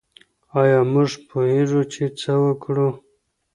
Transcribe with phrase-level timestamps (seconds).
[0.59, 2.89] ایا موږ پوهیږو چي څه کوو؟